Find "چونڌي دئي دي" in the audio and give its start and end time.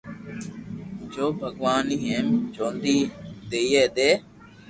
2.53-4.09